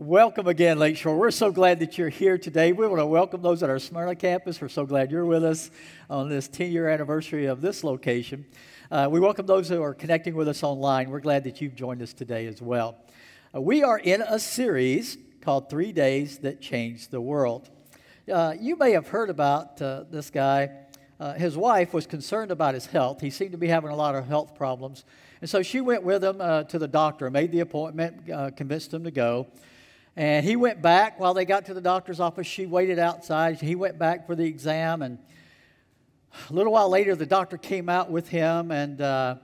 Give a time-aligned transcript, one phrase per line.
[0.00, 1.16] Welcome again, Lakeshore.
[1.16, 2.70] We're so glad that you're here today.
[2.70, 4.60] We want to welcome those at our Smyrna campus.
[4.60, 5.72] We're so glad you're with us
[6.08, 8.46] on this 10 year anniversary of this location.
[8.92, 11.10] Uh, we welcome those who are connecting with us online.
[11.10, 12.96] We're glad that you've joined us today as well.
[13.52, 17.68] Uh, we are in a series called Three Days That Changed the World.
[18.32, 20.70] Uh, you may have heard about uh, this guy.
[21.18, 23.20] Uh, his wife was concerned about his health.
[23.20, 25.04] He seemed to be having a lot of health problems.
[25.40, 29.02] And so she went with him uh, to the doctor, made the appointment, convinced him
[29.02, 29.48] to go.
[30.18, 32.44] And he went back while they got to the doctor's office.
[32.44, 33.60] She waited outside.
[33.60, 35.00] He went back for the exam.
[35.00, 35.20] And
[36.50, 39.36] a little while later, the doctor came out with him and uh,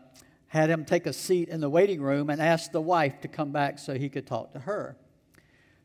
[0.49, 3.53] had him take a seat in the waiting room and asked the wife to come
[3.53, 4.97] back so he could talk to her.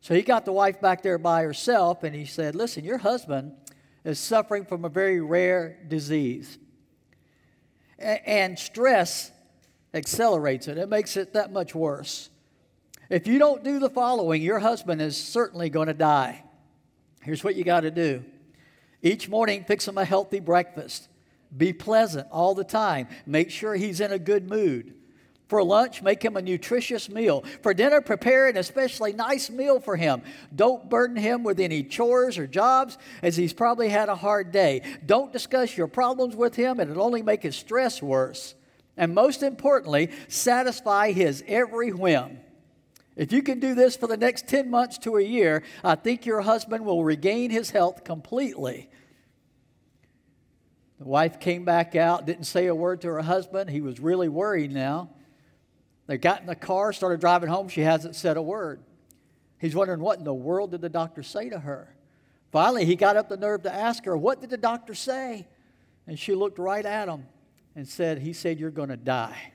[0.02, 3.52] So he got the wife back there by herself and he said, Listen, your husband
[4.04, 6.58] is suffering from a very rare disease.
[8.00, 9.30] and stress
[9.94, 12.32] accelerates it, it makes it that much worse.
[13.10, 16.44] If you don't do the following, your husband is certainly going to die.
[17.22, 18.24] Here's what you got to do
[19.02, 21.08] each morning, fix him a healthy breakfast.
[21.56, 23.08] Be pleasant all the time.
[23.26, 24.94] Make sure he's in a good mood.
[25.48, 27.44] For lunch, make him a nutritious meal.
[27.64, 30.22] For dinner, prepare an especially nice meal for him.
[30.56, 34.84] Don't burden him with any chores or jobs, as he's probably had a hard day.
[35.04, 38.54] Don't discuss your problems with him, and it'll only make his stress worse.
[38.96, 42.38] And most importantly, satisfy his every whim.
[43.20, 46.26] If you can do this for the next 10 months to a year, I think
[46.26, 48.90] your husband will regain his health completely.
[51.00, 53.72] The wife came back out, didn't say a word to her husband.
[53.72, 55.10] He was really worried now.
[56.08, 57.68] They got in the car, started driving home.
[57.68, 58.82] She hasn't said a word.
[59.60, 61.94] He's wondering what in the world did the doctor say to her?
[62.54, 65.46] Finally, he got up the nerve to ask her, What did the doctor say?
[66.08, 67.26] And she looked right at him
[67.76, 69.52] and said, He said, You're going to die.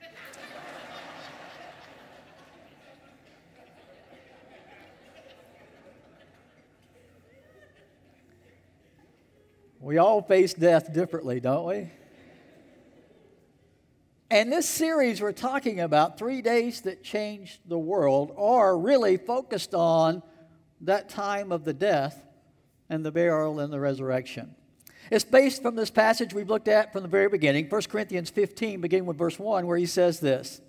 [9.85, 11.91] We all face death differently, don't we?
[14.31, 19.75] And this series we're talking about, Three Days That Changed the World, are really focused
[19.75, 20.23] on
[20.81, 22.19] that time of the death
[22.89, 24.55] and the burial and the resurrection.
[25.11, 28.81] It's based from this passage we've looked at from the very beginning, 1 Corinthians 15,
[28.81, 30.61] beginning with verse 1, where he says this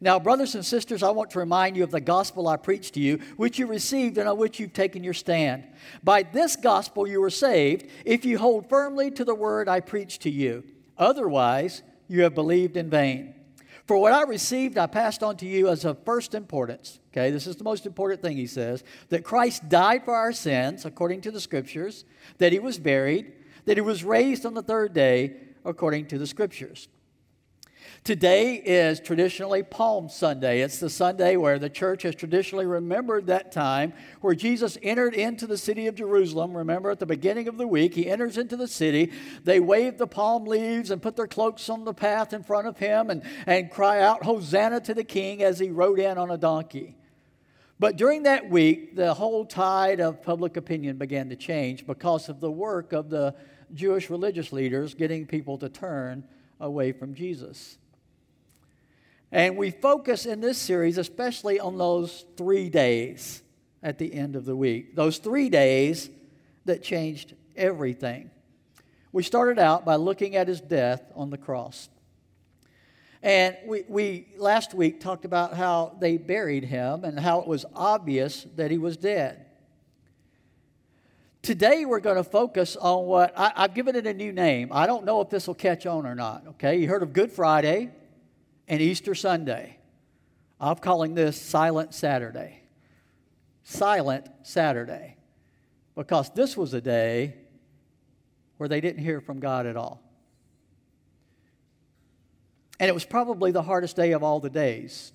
[0.00, 3.00] now, brothers and sisters, I want to remind you of the gospel I preached to
[3.00, 5.64] you, which you received and on which you've taken your stand.
[6.02, 10.22] By this gospel you were saved, if you hold firmly to the word I preached
[10.22, 10.64] to you.
[10.98, 13.34] Otherwise, you have believed in vain.
[13.86, 17.00] For what I received, I passed on to you as of first importance.
[17.12, 20.84] Okay, this is the most important thing he says that Christ died for our sins,
[20.84, 22.04] according to the scriptures,
[22.38, 23.32] that he was buried,
[23.66, 25.34] that he was raised on the third day,
[25.64, 26.88] according to the scriptures
[28.04, 30.60] Today is traditionally Palm Sunday.
[30.60, 35.46] It's the Sunday where the church has traditionally remembered that time where Jesus entered into
[35.46, 36.54] the city of Jerusalem.
[36.54, 39.10] Remember, at the beginning of the week, he enters into the city.
[39.44, 42.76] They wave the palm leaves and put their cloaks on the path in front of
[42.76, 46.36] him and, and cry out, Hosanna to the King, as he rode in on a
[46.36, 46.98] donkey.
[47.80, 52.40] But during that week, the whole tide of public opinion began to change because of
[52.40, 53.34] the work of the
[53.72, 56.24] Jewish religious leaders getting people to turn
[56.60, 57.78] away from Jesus.
[59.34, 63.42] And we focus in this series especially on those three days
[63.82, 64.94] at the end of the week.
[64.94, 66.08] Those three days
[66.66, 68.30] that changed everything.
[69.10, 71.88] We started out by looking at his death on the cross.
[73.24, 77.64] And we, we last week talked about how they buried him and how it was
[77.74, 79.46] obvious that he was dead.
[81.42, 84.68] Today we're going to focus on what I, have given it a new name.
[84.70, 86.44] I don't know if this will catch on or not.
[86.50, 87.90] Okay, you heard of Good Friday
[88.68, 89.78] and Easter Sunday.
[90.60, 92.62] I'm calling this Silent Saturday.
[93.62, 95.16] Silent Saturday.
[95.94, 97.34] Because this was a day
[98.56, 100.00] where they didn't hear from God at all.
[102.80, 105.12] And it was probably the hardest day of all the days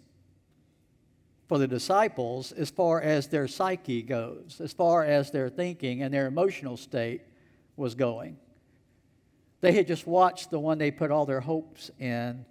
[1.47, 6.13] for the disciples as far as their psyche goes, as far as their thinking and
[6.13, 7.21] their emotional state
[7.75, 8.37] was going.
[9.61, 12.45] They had just watched the one they put all their hopes in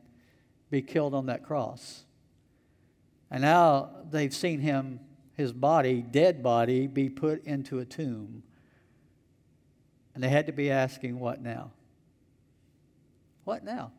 [0.70, 2.04] be killed on that cross.
[3.30, 5.00] And now they've seen him,
[5.34, 8.42] his body, dead body, be put into a tomb.
[10.14, 11.70] And they had to be asking, what now?
[13.44, 13.92] What now?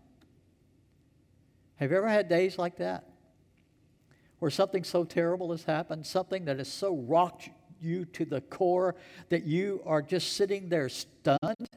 [1.77, 3.05] Have you ever had days like that?
[4.39, 7.49] Where something so terrible has happened, something that has so rocked
[7.81, 8.95] you to the core
[9.29, 11.69] that you are just sitting there stunned,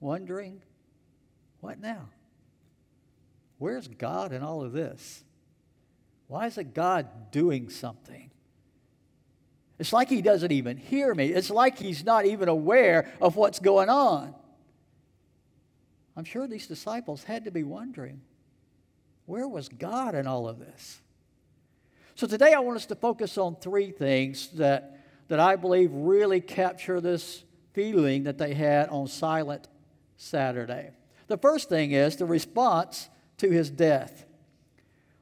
[0.00, 0.62] wondering,
[1.60, 2.08] what now?
[3.58, 5.24] Where's God in all of this?
[6.28, 8.30] Why isn't God doing something?
[9.78, 11.28] It's like he doesn't even hear me.
[11.28, 14.34] It's like he's not even aware of what's going on.
[16.16, 18.20] I'm sure these disciples had to be wondering
[19.26, 21.00] where was God in all of this?
[22.14, 26.40] So today I want us to focus on three things that, that I believe really
[26.40, 29.68] capture this feeling that they had on Silent
[30.16, 30.90] Saturday.
[31.28, 34.24] The first thing is the response to his death.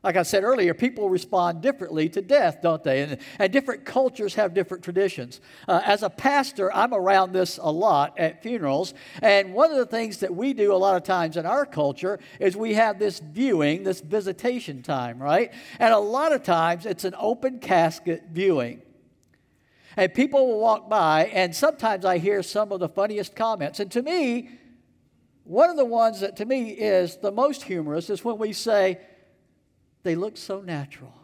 [0.06, 3.02] Like I said earlier, people respond differently to death, don't they?
[3.02, 5.40] And, and different cultures have different traditions.
[5.66, 8.94] Uh, as a pastor, I'm around this a lot at funerals.
[9.20, 12.20] And one of the things that we do a lot of times in our culture
[12.38, 15.52] is we have this viewing, this visitation time, right?
[15.80, 18.82] And a lot of times it's an open casket viewing.
[19.96, 23.80] And people will walk by, and sometimes I hear some of the funniest comments.
[23.80, 24.50] And to me,
[25.46, 28.98] one of the ones that to me is the most humorous is when we say,
[30.02, 31.14] they look so natural.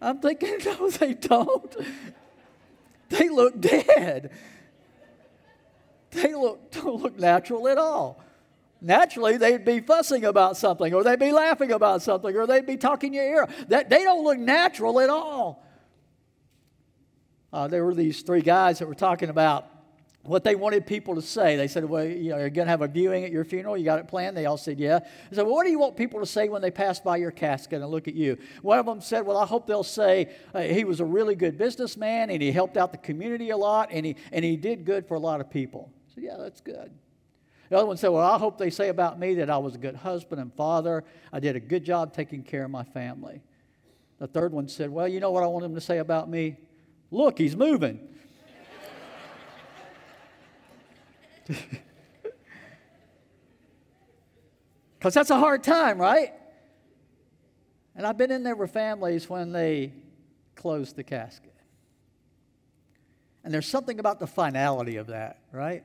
[0.00, 1.76] I'm thinking, no, they don't.
[3.08, 4.32] They look dead.
[6.10, 8.22] They look, don't look natural at all.
[8.80, 12.76] Naturally, they'd be fussing about something, or they'd be laughing about something, or they'd be
[12.76, 13.48] talking your ear.
[13.68, 15.64] That, they don't look natural at all.
[17.52, 19.75] Uh, there were these three guys that were talking about
[20.26, 21.56] what they wanted people to say.
[21.56, 23.76] They said, Well, you know, you're going to have a viewing at your funeral.
[23.76, 24.36] You got it planned?
[24.36, 25.00] They all said, Yeah.
[25.02, 27.30] I said, Well, what do you want people to say when they pass by your
[27.30, 28.38] casket and look at you?
[28.62, 31.56] One of them said, Well, I hope they'll say uh, he was a really good
[31.58, 35.06] businessman and he helped out the community a lot and he, and he did good
[35.06, 35.92] for a lot of people.
[36.14, 36.90] Said, Yeah, that's good.
[37.68, 39.78] The other one said, Well, I hope they say about me that I was a
[39.78, 41.04] good husband and father.
[41.32, 43.42] I did a good job taking care of my family.
[44.18, 46.56] The third one said, Well, you know what I want them to say about me?
[47.10, 48.08] Look, he's moving.
[54.98, 56.32] Because that's a hard time, right?
[57.94, 59.92] And I've been in there with families when they
[60.56, 61.54] close the casket.
[63.44, 65.84] And there's something about the finality of that, right?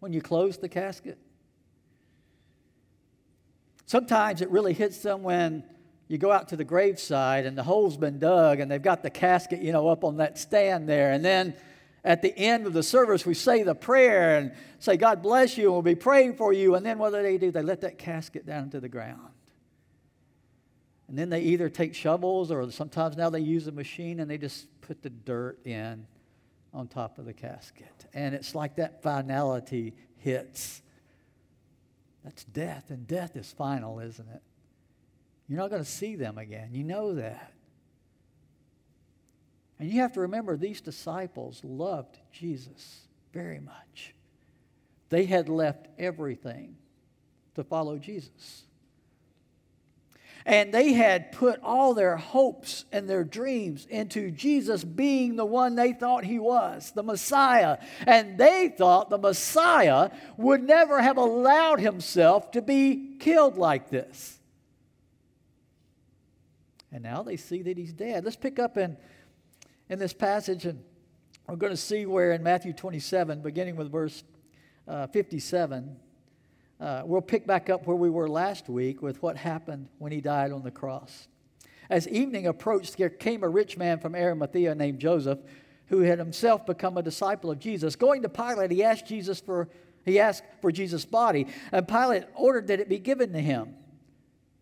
[0.00, 1.18] When you close the casket.
[3.84, 5.62] Sometimes it really hits them when
[6.08, 9.10] you go out to the graveside and the hole's been dug and they've got the
[9.10, 11.12] casket, you know, up on that stand there.
[11.12, 11.54] And then
[12.04, 15.64] at the end of the service, we say the prayer and say, God bless you,
[15.64, 16.74] and we'll be praying for you.
[16.74, 17.50] And then what do they do?
[17.50, 19.30] They let that casket down to the ground.
[21.08, 24.38] And then they either take shovels or sometimes now they use a machine and they
[24.38, 26.06] just put the dirt in
[26.74, 28.06] on top of the casket.
[28.12, 30.82] And it's like that finality hits.
[32.22, 34.42] That's death, and death is final, isn't it?
[35.46, 36.70] You're not going to see them again.
[36.72, 37.53] You know that.
[39.84, 43.02] And you have to remember, these disciples loved Jesus
[43.34, 44.14] very much.
[45.10, 46.76] They had left everything
[47.54, 48.62] to follow Jesus.
[50.46, 55.74] And they had put all their hopes and their dreams into Jesus being the one
[55.74, 57.76] they thought he was, the Messiah.
[58.06, 64.38] And they thought the Messiah would never have allowed himself to be killed like this.
[66.90, 68.24] And now they see that he's dead.
[68.24, 68.96] Let's pick up in
[69.88, 70.82] in this passage, and
[71.48, 74.24] we're going to see where in Matthew 27, beginning with verse
[74.88, 75.96] uh, 57,
[76.80, 80.20] uh, we'll pick back up where we were last week with what happened when he
[80.20, 81.28] died on the cross.
[81.90, 85.38] As evening approached, there came a rich man from Arimathea named Joseph,
[85.88, 87.94] who had himself become a disciple of Jesus.
[87.94, 89.68] Going to Pilate, he asked Jesus for
[90.06, 93.74] he asked for Jesus' body, and Pilate ordered that it be given to him.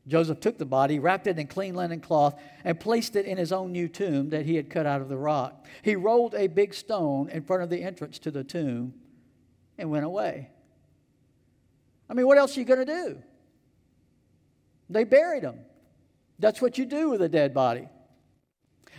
[0.07, 3.53] Joseph took the body, wrapped it in clean linen cloth, and placed it in his
[3.53, 5.65] own new tomb that he had cut out of the rock.
[5.83, 8.95] He rolled a big stone in front of the entrance to the tomb
[9.79, 10.51] and went away.
[12.11, 13.23] I mean, what else are you going to do?
[14.91, 15.61] They buried him.
[16.39, 17.89] That's what you do with a dead body.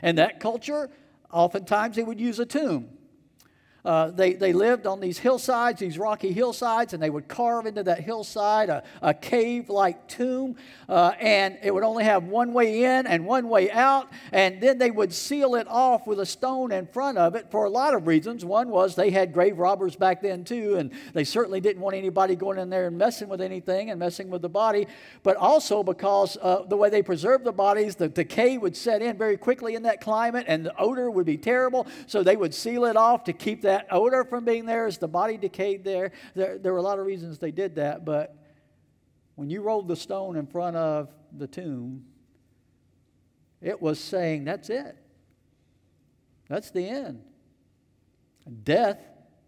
[0.02, 0.90] In that culture,
[1.32, 2.90] oftentimes they would use a tomb.
[3.86, 7.84] Uh, they, they lived on these hillsides, these rocky hillsides, and they would carve into
[7.84, 10.56] that hillside a, a cave like tomb.
[10.88, 14.10] Uh, and it would only have one way in and one way out.
[14.32, 17.66] And then they would seal it off with a stone in front of it for
[17.66, 18.46] a lot of reasons.
[18.46, 22.36] One was they had grave robbers back then, too, and they certainly didn't want anybody
[22.36, 24.88] going in there and messing with anything and messing with the body.
[25.24, 29.18] But also because uh, the way they preserved the bodies, the decay would set in
[29.18, 31.86] very quickly in that climate, and the odor would be terrible.
[32.08, 35.00] So they would seal it off to keep that that odor from being there as
[35.00, 36.12] the body decayed there.
[36.36, 36.60] there.
[36.60, 38.38] There were a lot of reasons they did that, but
[39.34, 42.06] when you rolled the stone in front of the tomb,
[43.62, 44.96] it was saying, that's it.
[46.48, 47.24] That's the end.
[48.63, 49.00] Death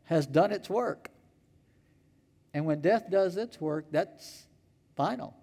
[0.05, 1.09] has done its work.
[2.51, 4.47] And when death does its work, that's
[4.95, 5.37] final,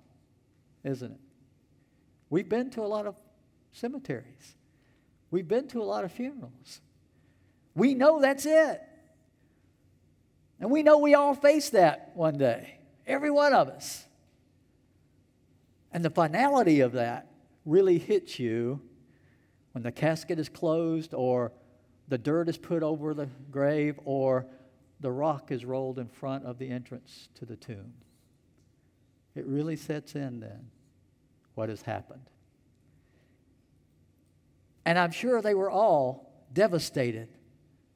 [0.83, 1.21] isn't it?
[2.31, 3.15] We've been to a lot of
[3.71, 4.57] cemeteries.
[5.31, 6.81] We've been to a lot of funerals.
[7.75, 8.83] We know that's it.
[10.61, 14.07] And we know we all face that one day, every one of us.
[15.93, 17.27] And the finality of that
[17.65, 18.81] really hits you
[19.73, 21.53] when the casket is closed or
[22.09, 24.47] the dirt is put over the grave or
[25.01, 27.93] the rock is rolled in front of the entrance to the tomb.
[29.35, 30.71] It really sets in then
[31.55, 32.31] what has happened.
[34.85, 37.29] And I'm sure they were all devastated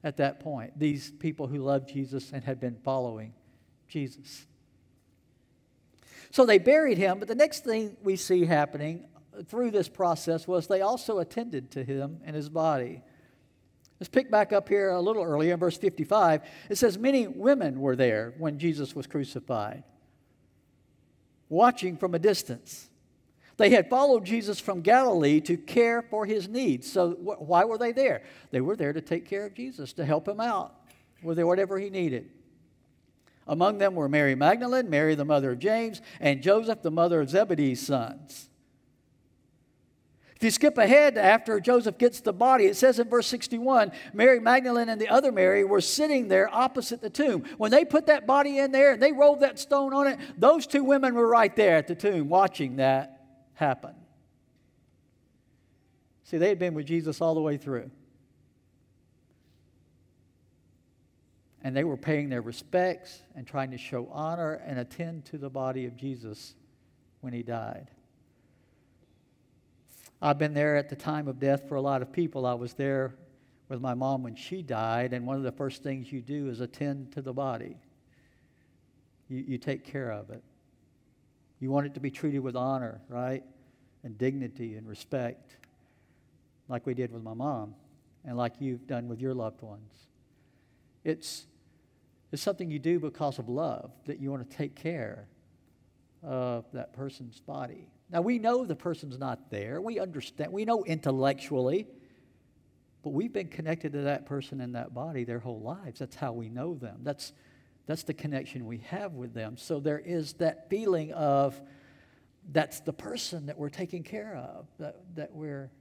[0.03, 3.33] at that point, these people who loved Jesus and had been following
[3.87, 4.45] Jesus.
[6.31, 9.05] So they buried him, but the next thing we see happening
[9.47, 13.01] through this process was they also attended to him and his body.
[13.99, 16.41] Let's pick back up here a little earlier in verse 55.
[16.69, 19.83] It says, Many women were there when Jesus was crucified,
[21.49, 22.86] watching from a distance.
[23.57, 26.91] They had followed Jesus from Galilee to care for his needs.
[26.91, 28.21] So, wh- why were they there?
[28.51, 30.75] They were there to take care of Jesus, to help him out
[31.23, 32.29] with whatever he needed.
[33.47, 37.29] Among them were Mary Magdalene, Mary, the mother of James, and Joseph, the mother of
[37.29, 38.49] Zebedee's sons.
[40.35, 44.39] If you skip ahead after Joseph gets the body, it says in verse 61 Mary
[44.39, 47.43] Magdalene and the other Mary were sitting there opposite the tomb.
[47.57, 50.67] When they put that body in there and they rolled that stone on it, those
[50.67, 53.16] two women were right there at the tomb watching that
[53.57, 53.95] happen.
[56.23, 57.89] See, they had been with Jesus all the way through.
[61.63, 65.49] And they were paying their respects and trying to show honor and attend to the
[65.49, 66.53] body of Jesus
[67.21, 67.89] when he died.
[70.21, 72.45] I've been there at the time of death for a lot of people.
[72.45, 73.15] I was there
[73.69, 76.61] with my mom when she died, and one of the first things you do is
[76.61, 77.77] attend to the body.
[79.29, 80.43] You, you take care of it.
[81.59, 83.43] You want it to be treated with honor, right?
[84.03, 85.57] And dignity and respect,
[86.67, 87.73] like we did with my mom
[88.25, 89.93] and like you've done with your loved ones.
[91.03, 91.47] It's,
[92.31, 95.27] it's something you do because of love, that you want to take care
[96.21, 97.87] of that person's body.
[98.09, 99.81] Now, we know the person's not there.
[99.81, 100.51] We understand.
[100.51, 101.87] We know intellectually.
[103.03, 105.99] But we've been connected to that person and that body their whole lives.
[105.99, 106.99] That's how we know them.
[107.03, 107.31] That's
[107.87, 109.57] that's the connection we have with them.
[109.57, 111.59] So there is that feeling of
[112.51, 115.71] that's the person that we're taking care of, that, that we're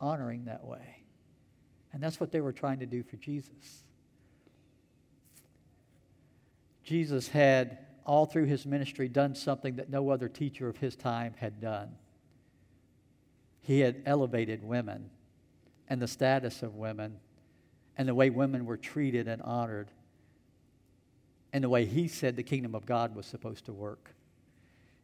[0.00, 1.04] honoring that way.
[1.92, 3.84] And that's what they were trying to do for Jesus.
[6.82, 11.34] Jesus had, all through his ministry, done something that no other teacher of his time
[11.36, 11.90] had done.
[13.62, 15.10] He had elevated women
[15.88, 17.18] and the status of women
[17.96, 19.90] and the way women were treated and honored
[21.54, 24.12] and the way he said the kingdom of God was supposed to work.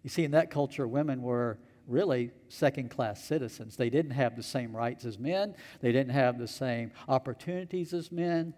[0.03, 3.77] You see, in that culture, women were really second class citizens.
[3.77, 8.11] They didn't have the same rights as men, they didn't have the same opportunities as
[8.11, 8.53] men.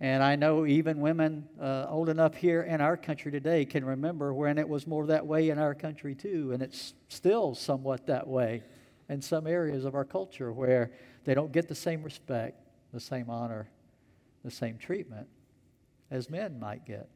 [0.00, 4.34] And I know even women uh, old enough here in our country today can remember
[4.34, 6.50] when it was more that way in our country too.
[6.52, 8.64] And it's still somewhat that way
[9.08, 10.90] in some areas of our culture where
[11.24, 12.60] they don't get the same respect,
[12.92, 13.68] the same honor,
[14.44, 15.28] the same treatment
[16.10, 17.08] as men might get.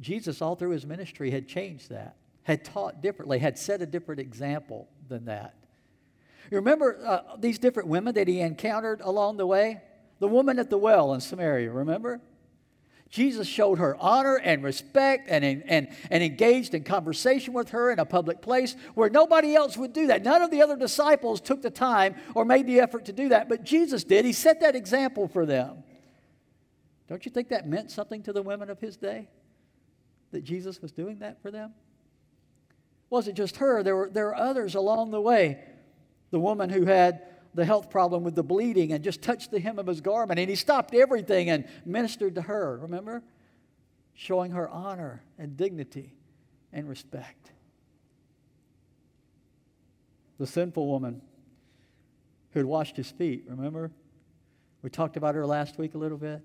[0.00, 4.20] Jesus, all through his ministry, had changed that, had taught differently, had set a different
[4.20, 5.54] example than that.
[6.50, 9.80] You remember uh, these different women that he encountered along the way?
[10.18, 12.20] The woman at the well in Samaria, remember?
[13.12, 17.98] Jesus showed her honor and respect and, and, and engaged in conversation with her in
[17.98, 20.24] a public place where nobody else would do that.
[20.24, 23.50] None of the other disciples took the time or made the effort to do that,
[23.50, 24.24] but Jesus did.
[24.24, 25.84] He set that example for them.
[27.06, 29.28] Don't you think that meant something to the women of his day?
[30.30, 31.74] That Jesus was doing that for them?
[32.70, 35.62] It wasn't just her, there were, there were others along the way.
[36.30, 37.20] The woman who had
[37.54, 40.40] the health problem with the bleeding and just touched the hem of his garment.
[40.40, 43.22] And he stopped everything and ministered to her, remember?
[44.14, 46.14] Showing her honor and dignity
[46.72, 47.50] and respect.
[50.38, 51.20] The sinful woman
[52.52, 53.90] who had washed his feet, remember?
[54.82, 56.42] We talked about her last week a little bit.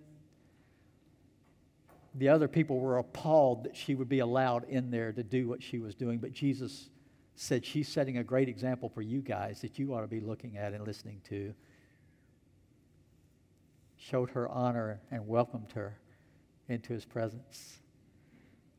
[2.15, 5.61] The other people were appalled that she would be allowed in there to do what
[5.61, 6.89] she was doing, but Jesus
[7.39, 10.57] said she's setting a great example for you guys that you ought to be looking
[10.57, 11.53] at and listening to.
[13.95, 15.99] Showed her honor and welcomed her
[16.67, 17.77] into his presence.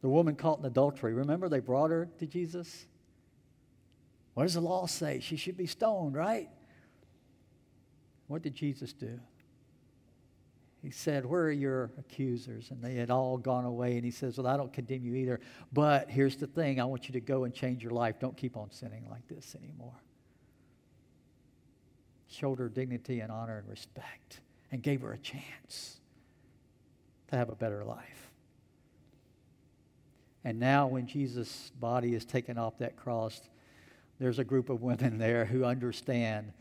[0.02, 2.86] The woman caught in adultery, remember they brought her to Jesus?
[4.34, 5.20] What does the law say?
[5.20, 6.48] She should be stoned, right?
[8.26, 9.20] What did Jesus do?
[10.82, 12.70] He said, Where are your accusers?
[12.70, 13.96] And they had all gone away.
[13.96, 15.40] And he says, Well, I don't condemn you either.
[15.72, 18.20] But here's the thing I want you to go and change your life.
[18.20, 20.00] Don't keep on sinning like this anymore.
[22.28, 25.98] showed her dignity and honor and respect, and gave her a chance
[27.28, 28.30] to have a better life.
[30.44, 33.40] And now, when Jesus' body is taken off that cross,
[34.20, 36.52] there's a group of women there who understand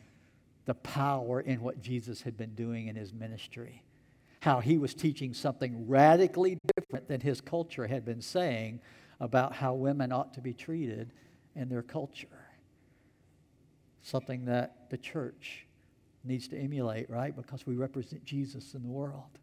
[0.65, 3.83] the power in what Jesus had been doing in his ministry.
[4.47, 8.79] How he was teaching something radically different than his culture had been saying
[9.19, 11.11] about how women ought to be treated
[11.53, 12.47] in their culture.
[14.01, 15.65] Something that the church
[16.23, 17.35] needs to emulate, right?
[17.35, 19.37] Because we represent Jesus in the world.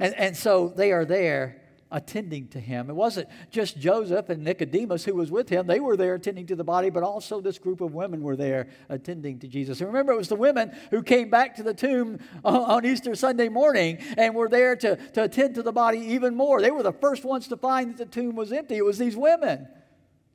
[0.00, 2.90] And, and so they are there attending to him.
[2.90, 5.66] It wasn't just Joseph and Nicodemus who was with him.
[5.66, 8.68] They were there attending to the body, but also this group of women were there
[8.88, 9.80] attending to Jesus.
[9.80, 13.48] And remember, it was the women who came back to the tomb on Easter Sunday
[13.48, 16.60] morning and were there to, to attend to the body even more.
[16.60, 18.76] They were the first ones to find that the tomb was empty.
[18.76, 19.68] It was these women,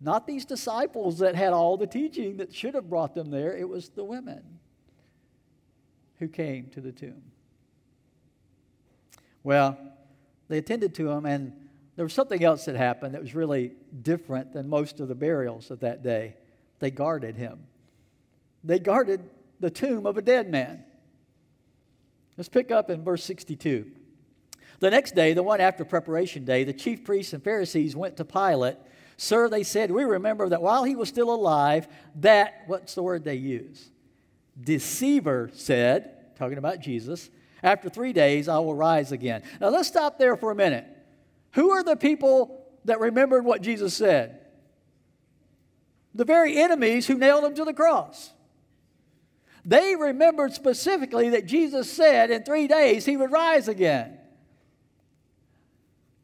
[0.02, 3.56] not these disciples that had all the teaching that should have brought them there.
[3.56, 4.42] It was the women
[6.20, 7.22] who came to the tomb.
[9.44, 9.78] Well,
[10.54, 11.52] they attended to him, and
[11.96, 15.72] there was something else that happened that was really different than most of the burials
[15.72, 16.36] of that day.
[16.80, 17.60] They guarded him,
[18.64, 19.22] they guarded
[19.60, 20.84] the tomb of a dead man.
[22.38, 23.92] Let's pick up in verse 62.
[24.80, 28.26] The next day, the one after preparation day, the chief priests and Pharisees went to
[28.26, 28.78] Pilate.
[29.18, 33.24] Sir, they said, we remember that while he was still alive, that, what's the word
[33.24, 33.90] they use?
[34.60, 37.30] Deceiver said, talking about Jesus,
[37.64, 39.42] after three days, I will rise again.
[39.60, 40.86] Now let's stop there for a minute.
[41.54, 44.40] Who are the people that remembered what Jesus said?
[46.14, 48.32] The very enemies who nailed him to the cross.
[49.66, 54.18] They remembered specifically that Jesus said in three days he would rise again.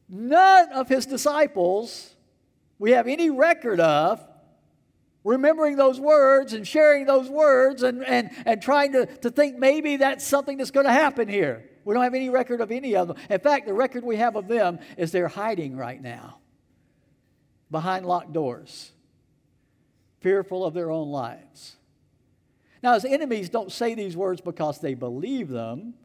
[0.09, 2.15] None of his disciples
[2.79, 4.25] we have any record of
[5.23, 9.97] remembering those words and sharing those words and, and, and trying to, to think maybe
[9.97, 11.69] that's something that's going to happen here.
[11.83, 13.17] We don't have any record of any of them.
[13.29, 16.39] In fact, the record we have of them is they're hiding right now
[17.71, 18.91] behind locked doors,
[20.21, 21.75] fearful of their own lives.
[22.81, 25.95] Now, his enemies don't say these words because they believe them.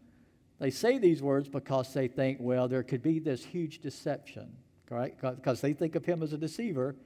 [0.58, 4.56] They say these words because they think, well, there could be this huge deception,
[4.90, 5.14] right?
[5.20, 6.96] Because they think of him as a deceiver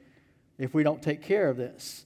[0.58, 2.04] if we don't take care of this.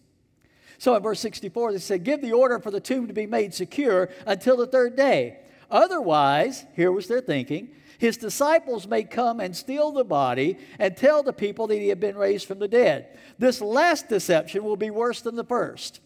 [0.79, 3.55] So in verse 64, they said, Give the order for the tomb to be made
[3.55, 5.39] secure until the third day.
[5.71, 11.23] Otherwise, here was their thinking, his disciples may come and steal the body and tell
[11.23, 13.17] the people that he had been raised from the dead.
[13.39, 16.01] This last deception will be worse than the first.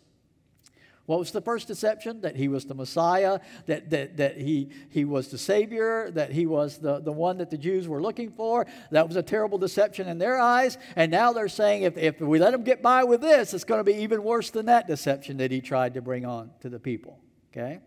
[1.06, 2.20] What was the first deception?
[2.22, 6.46] That he was the Messiah, that, that, that he, he was the Savior, that he
[6.46, 8.66] was the, the one that the Jews were looking for.
[8.90, 10.78] That was a terrible deception in their eyes.
[10.96, 13.80] And now they're saying if, if we let him get by with this, it's going
[13.80, 16.80] to be even worse than that deception that he tried to bring on to the
[16.80, 17.20] people.
[17.52, 17.78] Okay?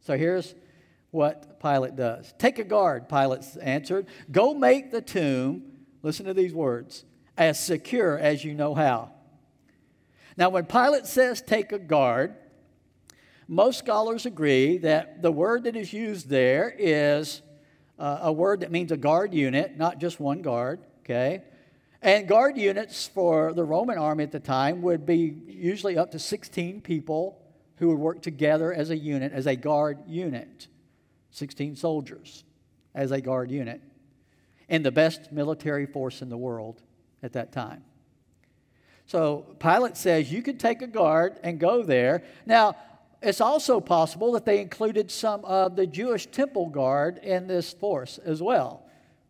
[0.00, 0.54] So here's
[1.12, 4.06] what Pilate does Take a guard, Pilate answered.
[4.30, 5.62] Go make the tomb,
[6.02, 7.04] listen to these words,
[7.38, 9.12] as secure as you know how.
[10.36, 12.34] Now, when Pilate says take a guard,
[13.48, 17.42] most scholars agree that the word that is used there is
[17.98, 21.44] uh, a word that means a guard unit, not just one guard, okay?
[22.02, 26.18] And guard units for the Roman army at the time would be usually up to
[26.18, 27.40] 16 people
[27.76, 30.68] who would work together as a unit, as a guard unit.
[31.30, 32.44] 16 soldiers
[32.94, 33.80] as a guard unit.
[34.68, 36.82] And the best military force in the world
[37.22, 37.84] at that time.
[39.06, 42.24] So Pilate says you could take a guard and go there.
[42.44, 42.76] Now,
[43.22, 48.18] it's also possible that they included some of the Jewish temple guard in this force
[48.18, 48.84] as well,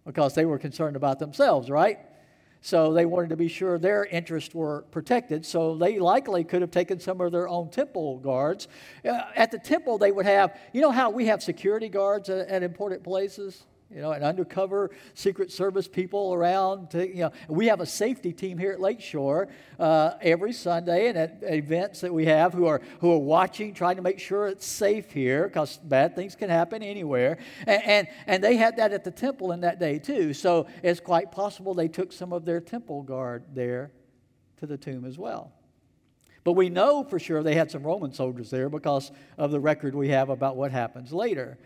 [0.05, 1.99] because they were concerned about themselves, right?
[2.63, 5.47] So they wanted to be sure their interests were protected.
[5.47, 8.67] So they likely could have taken some of their own temple guards.
[9.05, 12.49] Uh, at the temple, they would have, you know how we have security guards at,
[12.49, 13.67] at important places?
[13.95, 16.91] You know, and undercover Secret Service people around.
[16.91, 21.17] To, you know, we have a safety team here at Lakeshore uh, every Sunday, and
[21.17, 24.67] at events that we have who are who are watching, trying to make sure it's
[24.67, 27.39] safe here, because bad things can happen anywhere.
[27.67, 30.35] And, and and they had that at the temple in that day too.
[30.35, 33.93] So it's quite possible they took some of their temple guard there
[34.59, 35.53] to the tomb as well.
[36.43, 39.95] But we know for sure they had some Roman soldiers there because of the record
[39.95, 41.59] we have about what happens later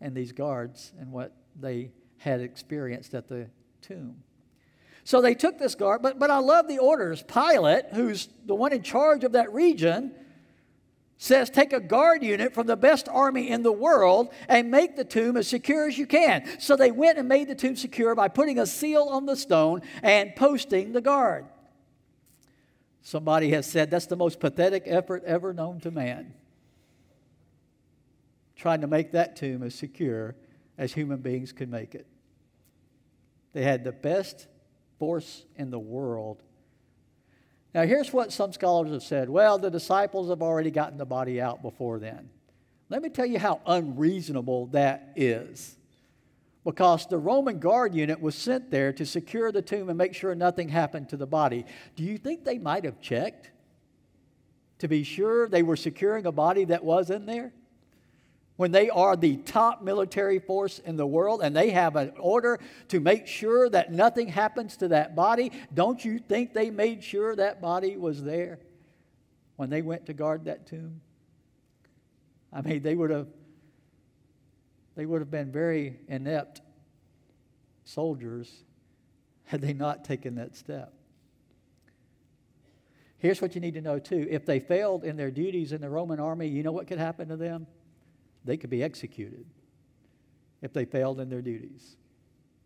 [0.00, 3.48] and these guards and what they had experienced at the
[3.82, 4.22] tomb.
[5.04, 7.22] So they took this guard, but, but I love the orders.
[7.22, 10.12] Pilate, who's the one in charge of that region,
[11.16, 15.04] says take a guard unit from the best army in the world and make the
[15.04, 16.46] tomb as secure as you can.
[16.60, 19.82] So they went and made the tomb secure by putting a seal on the stone
[20.02, 21.46] and posting the guard.
[23.00, 26.34] Somebody has said that's the most pathetic effort ever known to man.
[28.54, 30.36] trying to make that tomb as secure
[30.78, 32.06] as human beings could make it.
[33.52, 34.46] They had the best
[34.98, 36.42] force in the world.
[37.74, 41.40] Now, here's what some scholars have said well, the disciples have already gotten the body
[41.40, 42.30] out before then.
[42.88, 45.76] Let me tell you how unreasonable that is.
[46.64, 50.34] Because the Roman guard unit was sent there to secure the tomb and make sure
[50.34, 51.64] nothing happened to the body.
[51.96, 53.50] Do you think they might have checked
[54.78, 57.52] to be sure they were securing a body that was in there?
[58.58, 62.58] When they are the top military force in the world and they have an order
[62.88, 67.36] to make sure that nothing happens to that body, don't you think they made sure
[67.36, 68.58] that body was there
[69.54, 71.00] when they went to guard that tomb?
[72.52, 73.28] I mean, they would have
[74.96, 76.60] they would have been very inept
[77.84, 78.52] soldiers
[79.44, 80.92] had they not taken that step.
[83.18, 84.26] Here's what you need to know too.
[84.28, 87.28] If they failed in their duties in the Roman army, you know what could happen
[87.28, 87.68] to them?
[88.44, 89.44] They could be executed
[90.62, 91.96] if they failed in their duties.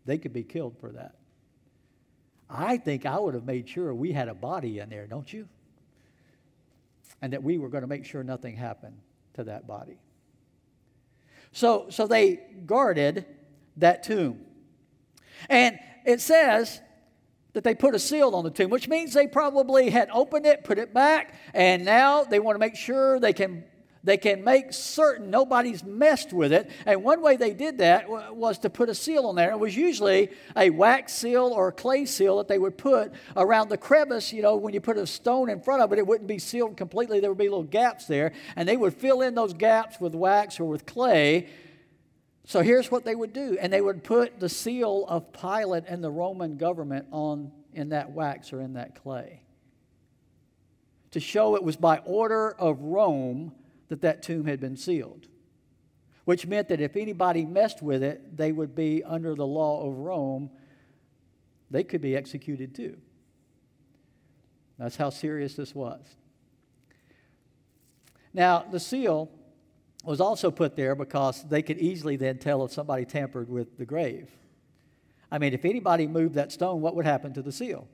[0.04, 1.16] They could be killed for that.
[2.48, 5.48] I think I would have made sure we had a body in there, don't you?
[7.20, 8.98] And that we were going to make sure nothing happened
[9.34, 9.98] to that body.
[11.52, 13.26] So, so they guarded
[13.76, 14.40] that tomb.
[15.48, 16.80] And it says
[17.52, 20.64] that they put a seal on the tomb, which means they probably had opened it,
[20.64, 23.64] put it back, and now they want to make sure they can
[24.04, 26.70] they can make certain nobody's messed with it.
[26.86, 29.52] And one way they did that was to put a seal on there.
[29.52, 33.68] It was usually a wax seal or a clay seal that they would put around
[33.68, 34.32] the crevice.
[34.32, 36.76] You know, when you put a stone in front of it, it wouldn't be sealed
[36.76, 37.20] completely.
[37.20, 38.32] There would be little gaps there.
[38.56, 41.48] And they would fill in those gaps with wax or with clay.
[42.44, 43.56] So here's what they would do.
[43.60, 48.10] And they would put the seal of Pilate and the Roman government on in that
[48.10, 49.42] wax or in that clay
[51.12, 53.52] to show it was by order of Rome
[53.92, 55.26] that that tomb had been sealed,
[56.24, 59.98] which meant that if anybody messed with it, they would be under the law of
[59.98, 60.48] Rome.
[61.70, 62.96] They could be executed too.
[64.78, 66.00] That's how serious this was.
[68.32, 69.30] Now, the seal
[70.04, 73.84] was also put there because they could easily then tell if somebody tampered with the
[73.84, 74.30] grave.
[75.30, 77.86] I mean, if anybody moved that stone, what would happen to the seal?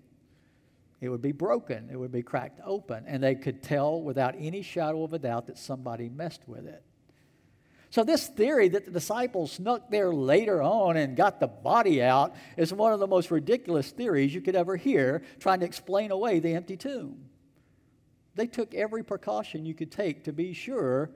[1.01, 4.63] It would be broken, it would be cracked open, and they could tell without any
[4.63, 6.83] shadow of a doubt that somebody messed with it.
[7.91, 12.35] So, this theory that the disciples snuck there later on and got the body out
[12.57, 16.39] is one of the most ridiculous theories you could ever hear trying to explain away
[16.41, 17.29] the empty tomb.
[18.35, 21.11] They took every precaution you could take to be sure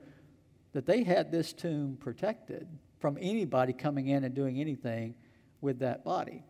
[0.71, 2.67] that they had this tomb protected
[2.99, 5.13] from anybody coming in and doing anything
[5.61, 6.43] with that body.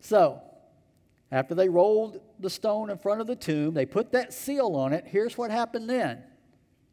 [0.00, 0.40] So,
[1.32, 4.92] after they rolled the stone in front of the tomb, they put that seal on
[4.92, 5.04] it.
[5.06, 6.22] Here's what happened then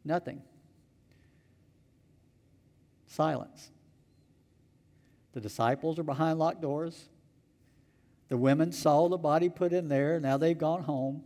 [0.04, 0.42] nothing.
[3.06, 3.70] Silence.
[5.32, 7.08] The disciples are behind locked doors.
[8.28, 10.18] The women saw the body put in there.
[10.18, 11.22] Now they've gone home.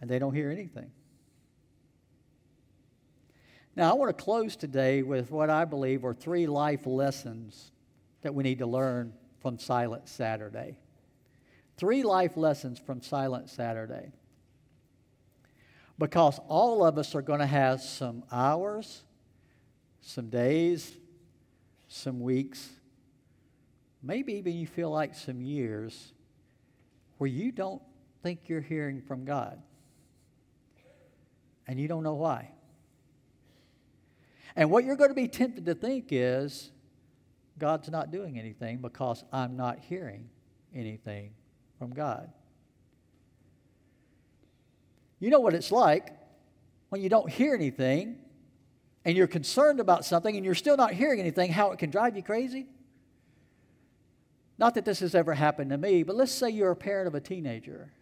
[0.00, 0.90] And they don't hear anything.
[3.74, 7.72] Now, I want to close today with what I believe are three life lessons
[8.22, 9.12] that we need to learn
[9.46, 10.76] from Silent Saturday.
[11.76, 14.10] Three life lessons from Silent Saturday.
[16.00, 19.04] Because all of us are going to have some hours,
[20.00, 20.96] some days,
[21.86, 22.68] some weeks,
[24.02, 26.12] maybe even you feel like some years
[27.18, 27.82] where you don't
[28.24, 29.62] think you're hearing from God.
[31.68, 32.50] And you don't know why.
[34.56, 36.72] And what you're going to be tempted to think is,
[37.58, 40.28] God's not doing anything because I'm not hearing
[40.74, 41.30] anything
[41.78, 42.30] from God.
[45.18, 46.10] You know what it's like
[46.90, 48.18] when you don't hear anything
[49.04, 52.16] and you're concerned about something and you're still not hearing anything, how it can drive
[52.16, 52.66] you crazy?
[54.58, 57.14] Not that this has ever happened to me, but let's say you're a parent of
[57.14, 57.92] a teenager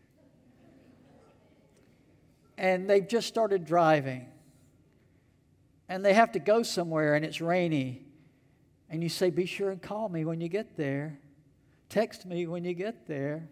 [2.57, 4.27] and they've just started driving
[5.89, 8.04] and they have to go somewhere and it's rainy
[8.91, 11.19] and you say, Be sure and call me when you get there.
[11.89, 13.49] Text me when you get there.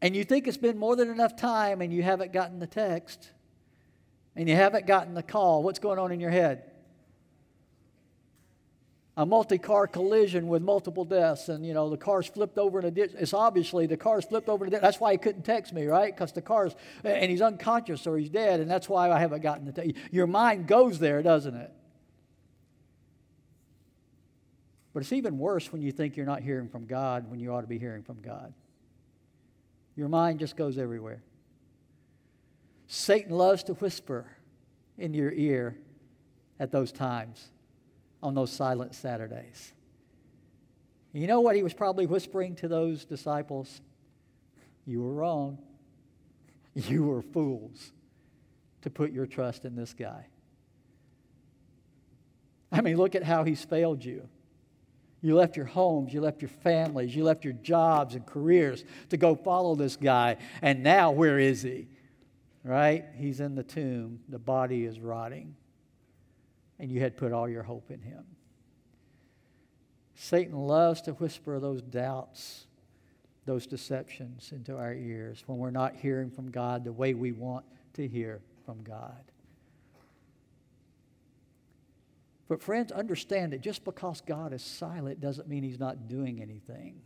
[0.00, 3.30] And you think it's been more than enough time and you haven't gotten the text
[4.34, 5.62] and you haven't gotten the call.
[5.62, 6.64] What's going on in your head?
[9.16, 12.90] a multi-car collision with multiple deaths and you know the car's flipped over in a
[12.90, 15.72] ditch it's obviously the car's flipped over in a ditch that's why he couldn't text
[15.72, 19.18] me right because the car's and he's unconscious or he's dead and that's why i
[19.18, 21.70] haven't gotten the text your mind goes there doesn't it
[24.92, 27.62] but it's even worse when you think you're not hearing from god when you ought
[27.62, 28.52] to be hearing from god
[29.96, 31.22] your mind just goes everywhere
[32.86, 34.26] satan loves to whisper
[34.98, 35.76] in your ear
[36.58, 37.50] at those times
[38.22, 39.72] on those silent Saturdays?
[41.12, 43.80] You know what he was probably whispering to those disciples?
[44.86, 45.58] You were wrong.
[46.74, 47.92] You were fools
[48.80, 50.24] to put your trust in this guy.
[52.72, 54.26] I mean, look at how he's failed you.
[55.22, 59.16] You left your homes, you left your families, you left your jobs and careers to
[59.16, 60.36] go follow this guy.
[60.60, 61.86] And now, where is he?
[62.64, 63.04] Right?
[63.16, 64.20] He's in the tomb.
[64.28, 65.54] The body is rotting.
[66.80, 68.24] And you had put all your hope in him.
[70.16, 72.66] Satan loves to whisper those doubts,
[73.46, 77.64] those deceptions into our ears when we're not hearing from God the way we want
[77.94, 79.31] to hear from God.
[82.52, 87.00] But, friends, understand that just because God is silent doesn't mean He's not doing anything.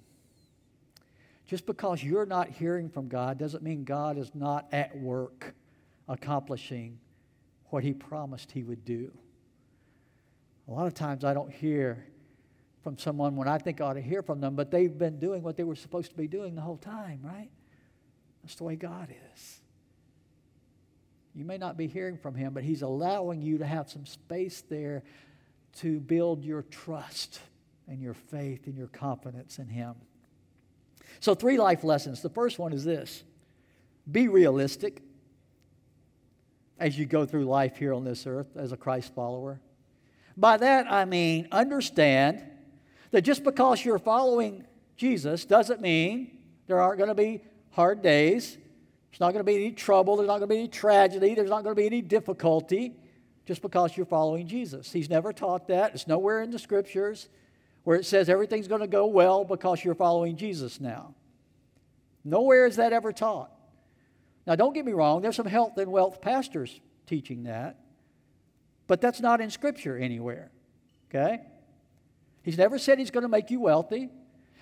[1.47, 5.55] Just because you're not hearing from God doesn't mean God is not at work
[6.09, 6.99] accomplishing
[7.67, 9.13] what He promised He would do.
[10.67, 12.05] A lot of times I don't hear
[12.83, 15.45] from someone when I think I ought to hear from them, but they've been doing
[15.45, 17.51] what they were supposed to be doing the whole time, right?
[18.43, 19.61] That's the way God is.
[21.37, 24.65] You may not be hearing from Him, but He's allowing you to have some space
[24.69, 25.05] there
[25.77, 27.41] to build your trust
[27.89, 29.95] and your faith and your confidence in Him.
[31.21, 32.23] So, three life lessons.
[32.23, 33.23] The first one is this
[34.11, 35.03] be realistic
[36.79, 39.61] as you go through life here on this earth as a Christ follower.
[40.37, 42.45] By that, I mean understand
[43.11, 44.65] that just because you're following
[44.97, 48.57] Jesus doesn't mean there aren't going to be hard days.
[49.11, 50.17] There's not going to be any trouble.
[50.17, 51.35] There's not going to be any tragedy.
[51.35, 52.95] There's not going to be any difficulty
[53.47, 54.93] just because you're following Jesus.
[54.93, 55.95] He's never taught that.
[55.95, 57.29] It's nowhere in the scriptures
[57.85, 61.15] where it says everything's going to go well because you're following Jesus now.
[62.25, 63.53] Nowhere is that ever taught.
[64.47, 67.79] Now, don't get me wrong, there's some health and wealth pastors teaching that,
[68.89, 70.51] but that's not in Scripture anywhere.
[71.09, 71.41] Okay?
[72.43, 74.11] He's never said he's going to make you wealthy.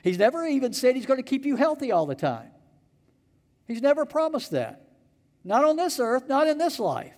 [0.03, 2.51] He's never even said he's going to keep you healthy all the time.
[3.67, 4.83] He's never promised that.
[5.43, 7.15] Not on this earth, not in this life.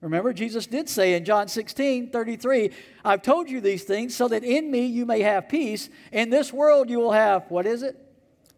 [0.00, 2.70] Remember, Jesus did say in John 16 33,
[3.04, 5.90] I've told you these things so that in me you may have peace.
[6.12, 7.96] In this world you will have, what is it?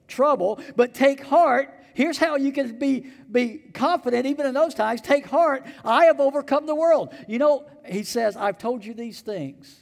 [0.06, 0.60] Trouble.
[0.76, 1.74] But take heart.
[1.94, 5.00] Here's how you can be, be confident even in those times.
[5.00, 5.66] Take heart.
[5.84, 7.14] I have overcome the world.
[7.26, 9.80] You know, he says, I've told you these things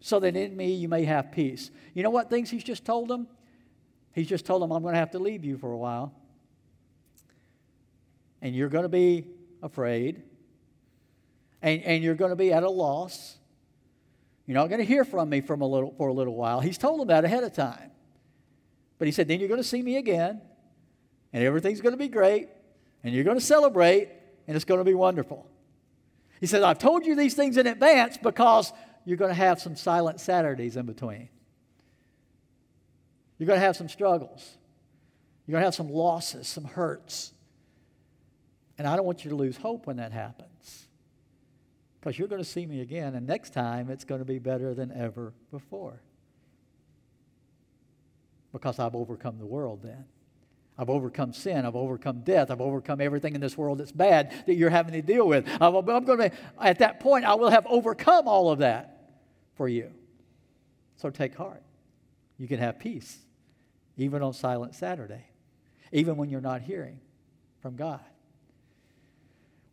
[0.00, 1.70] so that in me you may have peace.
[1.94, 3.26] You know what things he's just told them?
[4.12, 6.12] He's just told them, I'm going to have to leave you for a while.
[8.40, 9.26] And you're going to be
[9.62, 10.22] afraid
[11.62, 13.36] and, and you're going to be at a loss.
[14.46, 16.60] You're not going to hear from me from a little, for a little while.
[16.60, 17.90] He's told them that ahead of time.
[18.98, 20.40] But he said, then you're going to see me again,
[21.32, 22.48] and everything's going to be great,
[23.02, 24.10] and you're going to celebrate,
[24.46, 25.46] and it's going to be wonderful.
[26.40, 28.72] He said, I've told you these things in advance because
[29.04, 31.28] you're going to have some silent Saturdays in between.
[33.38, 34.56] You're going to have some struggles.
[35.46, 37.32] You're going to have some losses, some hurts.
[38.76, 40.88] And I don't want you to lose hope when that happens
[42.00, 44.72] because you're going to see me again, and next time it's going to be better
[44.72, 46.00] than ever before.
[48.52, 50.06] Because I've overcome the world then.
[50.78, 51.66] I've overcome sin.
[51.66, 52.50] I've overcome death.
[52.50, 55.46] I've overcome everything in this world that's bad that you're having to deal with.
[55.60, 59.12] I'm, I'm going to, at that point, I will have overcome all of that
[59.56, 59.92] for you.
[60.96, 61.62] So take heart.
[62.38, 63.18] You can have peace,
[63.98, 65.26] even on Silent Saturday,
[65.92, 66.98] even when you're not hearing
[67.60, 68.00] from God.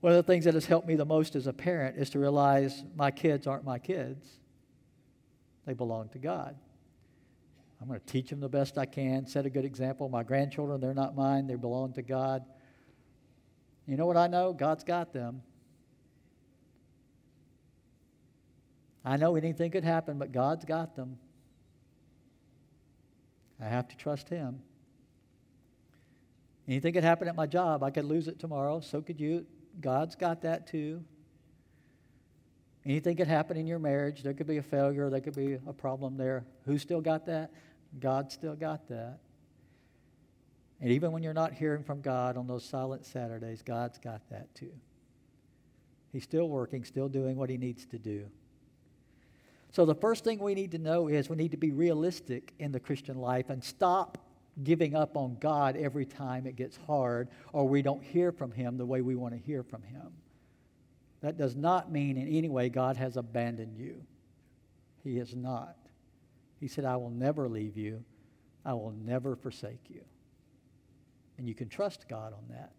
[0.01, 2.19] One of the things that has helped me the most as a parent is to
[2.19, 4.27] realize my kids aren't my kids,
[5.65, 6.55] they belong to God.
[7.81, 10.09] I'm going to teach them the best I can, set a good example.
[10.09, 12.43] My grandchildren, they're not mine, they belong to God.
[13.85, 14.53] You know what I know?
[14.53, 15.41] God's got them.
[19.05, 21.17] I know anything could happen, but God's got them.
[23.61, 24.59] I have to trust Him.
[26.67, 27.83] Anything could happen at my job.
[27.83, 28.81] I could lose it tomorrow.
[28.81, 29.45] So could you.
[29.79, 31.03] God's got that too.
[32.85, 34.23] Anything could happen in your marriage.
[34.23, 36.45] There could be a failure, there could be a problem there.
[36.65, 37.51] Who still got that?
[37.99, 39.19] God still got that.
[40.79, 44.53] And even when you're not hearing from God on those silent Saturdays, God's got that
[44.53, 44.71] too.
[46.13, 48.25] He's still working, still doing what he needs to do.
[49.71, 52.71] So, the first thing we need to know is we need to be realistic in
[52.71, 54.17] the Christian life and stop
[54.63, 58.77] giving up on God every time it gets hard or we don't hear from Him
[58.77, 60.13] the way we want to hear from Him.
[61.21, 64.03] That does not mean in any way God has abandoned you.
[65.03, 65.75] He has not.
[66.59, 68.03] He said, I will never leave you,
[68.65, 70.01] I will never forsake you.
[71.37, 72.71] And you can trust God on that.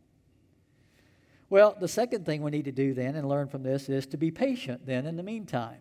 [1.51, 4.17] Well, the second thing we need to do then and learn from this is to
[4.17, 5.79] be patient then in the meantime.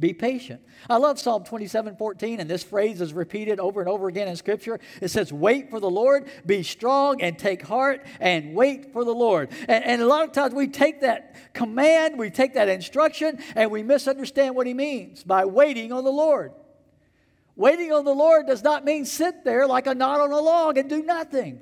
[0.00, 0.62] Be patient.
[0.88, 4.36] I love Psalm 27 14, and this phrase is repeated over and over again in
[4.36, 4.80] Scripture.
[5.02, 9.14] It says, Wait for the Lord, be strong and take heart, and wait for the
[9.14, 9.50] Lord.
[9.68, 13.70] And, and, a lot of times we take that command, we take that instruction, and
[13.70, 16.52] we misunderstand what He means by waiting on the Lord.
[17.54, 20.78] Waiting on the Lord does not mean sit there like a knot on a log
[20.78, 21.60] and do nothing.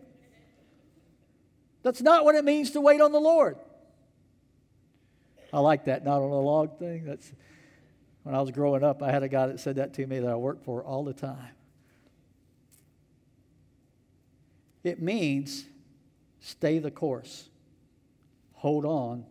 [1.83, 3.57] That's not what it means to wait on the Lord.
[5.53, 7.05] I like that knot on a log thing.
[7.05, 7.33] That's
[8.29, 10.29] when I was growing up, I had a guy that said that to me that
[10.29, 11.55] I worked for all the time.
[14.85, 15.65] It means
[16.39, 17.49] stay the course,
[18.53, 19.25] hold on,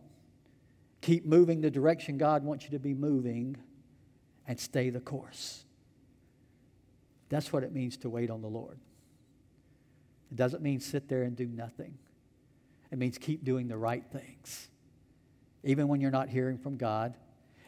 [1.00, 3.56] keep moving the direction God wants you to be moving,
[4.48, 5.62] and stay the course.
[7.28, 8.80] That's what it means to wait on the Lord.
[10.32, 11.96] It doesn't mean sit there and do nothing.
[12.90, 14.70] It means keep doing the right things.
[15.62, 17.14] Even when you're not hearing from God,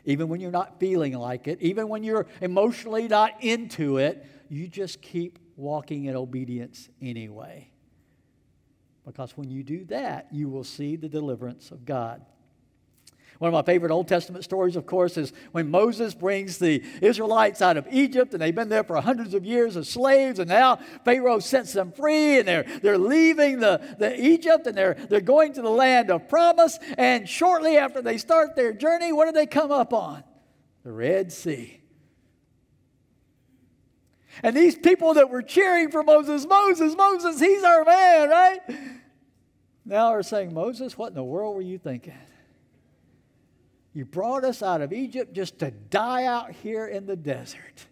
[0.05, 4.69] even when you're not feeling like it, even when you're emotionally not into it, you
[4.69, 7.71] just keep walking in obedience anyway.
[9.05, 12.25] Because when you do that, you will see the deliverance of God.
[13.41, 17.63] One of my favorite Old Testament stories, of course, is when Moses brings the Israelites
[17.63, 20.79] out of Egypt and they've been there for hundreds of years as slaves, and now
[21.07, 25.55] Pharaoh sets them free and they're, they're leaving the, the Egypt and they're, they're going
[25.55, 26.79] to the land of promise.
[26.99, 30.23] And shortly after they start their journey, what do they come up on?
[30.85, 31.81] The Red Sea.
[34.43, 38.59] And these people that were cheering for Moses, Moses, Moses, he's our man, right?
[39.87, 42.13] Now are saying, Moses, what in the world were you thinking?
[43.93, 47.87] You brought us out of Egypt just to die out here in the desert.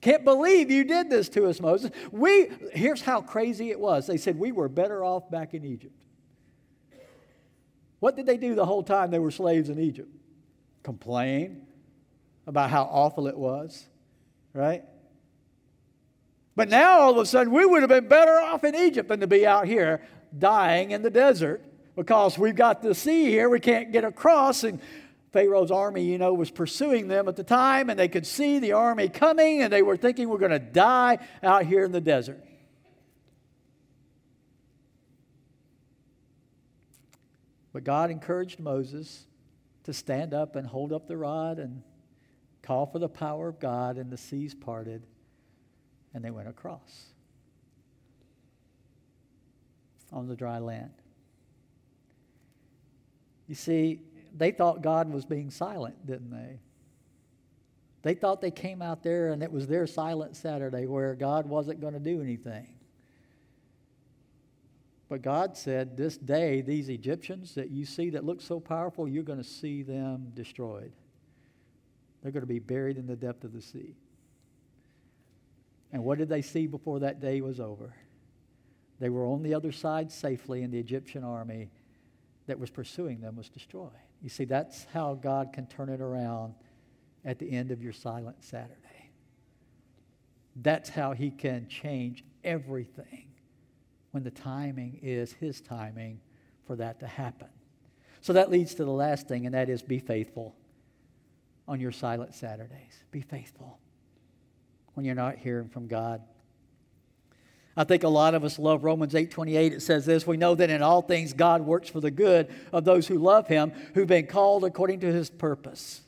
[0.00, 1.90] Can't believe you did this to us, Moses.
[2.10, 4.06] We here's how crazy it was.
[4.06, 5.94] They said we were better off back in Egypt.
[8.00, 10.10] What did they do the whole time they were slaves in Egypt?
[10.82, 11.66] Complain
[12.46, 13.86] about how awful it was,
[14.52, 14.84] right?
[16.54, 19.20] But now all of a sudden we would have been better off in Egypt than
[19.20, 20.02] to be out here
[20.36, 21.64] dying in the desert
[21.96, 24.80] because we've got the sea here, we can't get across, and
[25.36, 28.72] Pharaoh's army, you know, was pursuing them at the time, and they could see the
[28.72, 32.42] army coming, and they were thinking we're going to die out here in the desert.
[37.74, 39.26] But God encouraged Moses
[39.84, 41.82] to stand up and hold up the rod and
[42.62, 45.06] call for the power of God, and the seas parted,
[46.14, 47.08] and they went across
[50.10, 50.94] on the dry land.
[53.46, 54.00] You see,
[54.36, 56.60] they thought God was being silent, didn't they?
[58.02, 61.80] They thought they came out there and it was their silent Saturday where God wasn't
[61.80, 62.68] going to do anything.
[65.08, 69.22] But God said, This day, these Egyptians that you see that look so powerful, you're
[69.22, 70.92] going to see them destroyed.
[72.22, 73.96] They're going to be buried in the depth of the sea.
[75.92, 77.94] And what did they see before that day was over?
[78.98, 81.70] They were on the other side safely, and the Egyptian army
[82.46, 83.90] that was pursuing them was destroyed.
[84.22, 86.54] You see, that's how God can turn it around
[87.24, 89.10] at the end of your silent Saturday.
[90.56, 93.28] That's how He can change everything
[94.12, 96.20] when the timing is His timing
[96.66, 97.48] for that to happen.
[98.20, 100.56] So that leads to the last thing, and that is be faithful
[101.68, 103.04] on your silent Saturdays.
[103.10, 103.78] Be faithful
[104.94, 106.22] when you're not hearing from God.
[107.76, 109.72] I think a lot of us love Romans 8:28.
[109.72, 112.84] It says this, we know that in all things God works for the good of
[112.84, 116.00] those who love him, who've been called according to his purpose.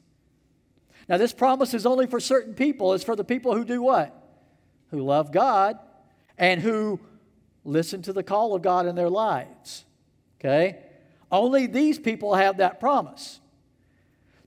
[1.08, 2.94] Now this promise is only for certain people.
[2.94, 4.14] It's for the people who do what?
[4.90, 5.78] Who love God
[6.38, 7.00] and who
[7.64, 9.84] listen to the call of God in their lives.
[10.40, 10.78] Okay?
[11.30, 13.40] Only these people have that promise.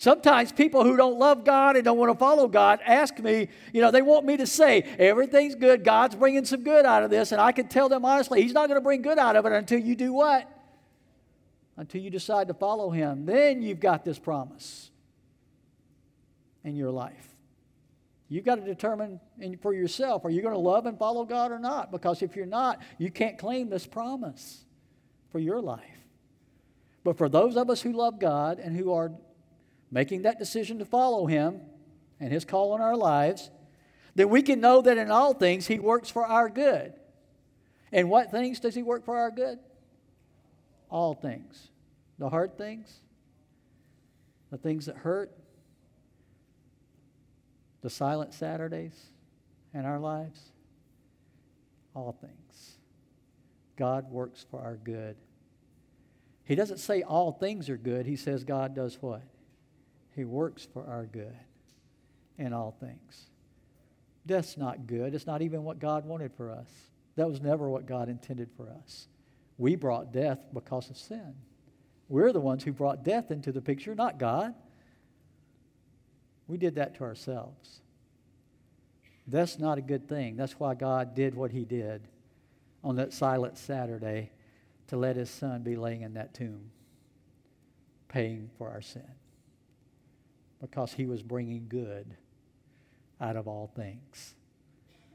[0.01, 3.81] Sometimes people who don't love God and don't want to follow God ask me, you
[3.81, 7.31] know, they want me to say, everything's good, God's bringing some good out of this.
[7.31, 9.52] And I can tell them honestly, He's not going to bring good out of it
[9.52, 10.49] until you do what?
[11.77, 13.27] Until you decide to follow Him.
[13.27, 14.89] Then you've got this promise
[16.63, 17.35] in your life.
[18.27, 19.19] You've got to determine
[19.62, 21.91] for yourself are you going to love and follow God or not?
[21.91, 24.65] Because if you're not, you can't claim this promise
[25.29, 26.08] for your life.
[27.04, 29.12] But for those of us who love God and who are
[29.92, 31.62] making that decision to follow Him
[32.19, 33.52] and His call on our lives,
[34.15, 36.94] then we can know that in all things He works for our good.
[37.92, 39.60] And what things does He work for our good?
[40.89, 41.69] All things.
[42.17, 42.94] The hard things,
[44.52, 45.31] the things that hurt,
[47.81, 49.10] the silent Saturdays
[49.73, 50.39] in our lives,
[51.96, 52.77] all things.
[53.75, 55.15] God works for our good.
[56.44, 58.06] He doesn't say all things are good.
[58.06, 59.23] He says God does what?
[60.15, 61.35] He works for our good
[62.37, 63.29] in all things.
[64.25, 65.13] Death's not good.
[65.13, 66.69] It's not even what God wanted for us.
[67.15, 69.07] That was never what God intended for us.
[69.57, 71.33] We brought death because of sin.
[72.09, 74.53] We're the ones who brought death into the picture, not God.
[76.47, 77.81] We did that to ourselves.
[79.27, 80.35] That's not a good thing.
[80.35, 82.07] That's why God did what He did
[82.83, 84.31] on that silent Saturday
[84.87, 86.71] to let His Son be laying in that tomb,
[88.09, 89.07] paying for our sin.
[90.62, 92.15] Because He was bringing good
[93.19, 94.35] out of all things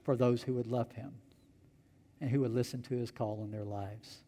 [0.02, 1.12] for those who would love Him
[2.20, 4.18] and who would listen to His call in their lives.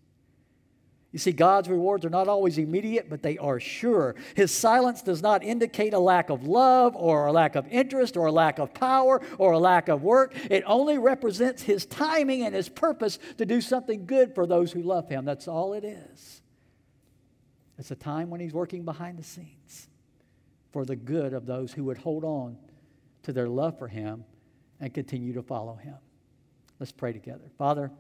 [1.11, 4.15] You see, God's rewards are not always immediate, but they are sure.
[4.35, 8.27] His silence does not indicate a lack of love or a lack of interest or
[8.27, 10.35] a lack of power or a lack of work.
[10.51, 14.83] It only represents His timing and His purpose to do something good for those who
[14.83, 15.25] love Him.
[15.25, 16.43] That's all it is.
[17.79, 19.89] It's a time when He's working behind the scenes
[20.73, 22.57] for the good of those who would hold on
[23.23, 24.25] to their love for Him
[24.81, 25.97] and continue to follow Him.
[26.79, 27.51] Let's pray together.
[27.57, 27.91] Father,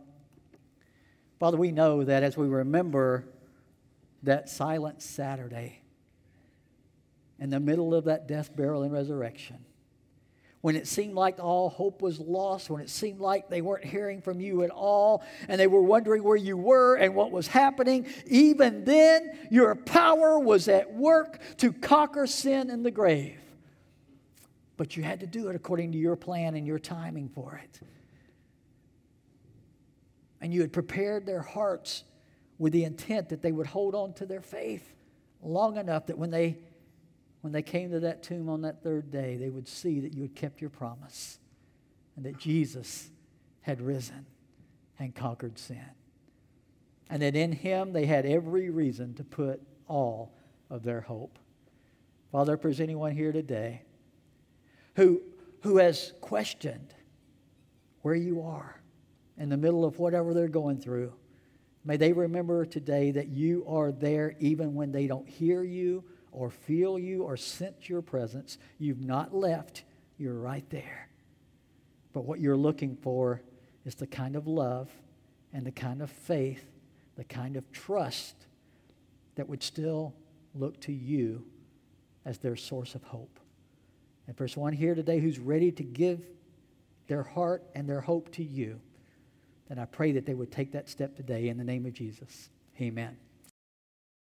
[1.39, 3.25] Father, we know that as we remember
[4.23, 5.83] that silent Saturday
[7.39, 9.65] in the middle of that death, burial, and resurrection,
[10.61, 14.21] when it seemed like all hope was lost, when it seemed like they weren't hearing
[14.21, 18.07] from you at all, and they were wondering where you were and what was happening,
[18.27, 23.39] even then, your power was at work to conquer sin and the grave.
[24.77, 27.81] But you had to do it according to your plan and your timing for it
[30.41, 32.05] and you had prepared their hearts
[32.59, 34.95] with the intent that they would hold on to their faith
[35.43, 36.59] long enough that when they
[37.41, 40.23] when they came to that tomb on that third day they would see that you
[40.23, 41.39] had kept your promise
[42.17, 43.11] and that Jesus
[43.61, 44.27] had risen
[44.99, 45.91] and conquered sin
[47.11, 50.35] and that in him they had every reason to put all
[50.71, 51.39] of their hope
[52.33, 53.83] father if there's anyone here today
[54.97, 55.21] who
[55.63, 56.95] who has questioned
[58.03, 58.81] where you are
[59.37, 61.13] in the middle of whatever they're going through.
[61.85, 66.51] May they remember today that you are there even when they don't hear you or
[66.51, 68.59] feel you or sense your presence.
[68.79, 69.85] You've not left,
[70.19, 71.09] you're right there.
[72.13, 73.43] But what you're looking for
[73.85, 74.91] is the kind of love
[75.53, 76.65] and the kind of faith,
[77.17, 78.35] the kind of trust
[79.37, 80.15] that would still
[80.55, 81.45] look to you
[82.25, 83.39] as their source of hope.
[84.27, 86.27] And if there's one here today who's ready to give
[87.07, 88.81] their heart and their hope to you,
[89.69, 92.51] then I pray that they would take that step today in the name of Jesus.
[92.81, 93.17] Amen.